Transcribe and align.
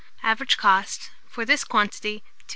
Average 0.23 0.57
cost 0.57 1.11
for 1.27 1.45
this 1.45 1.63
quantity, 1.63 2.23
2s. 2.47 2.49